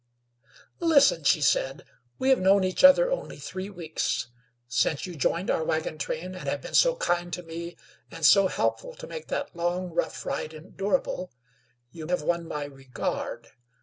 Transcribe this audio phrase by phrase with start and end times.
[0.79, 1.85] "Listen," she said.
[2.17, 4.29] "We have known each other only three weeks.
[4.67, 7.77] Since you joined our wagon train, and have been so kind to me
[8.09, 11.31] and so helpful to make that long, rough ride endurable,
[11.91, 13.49] you have won my regard.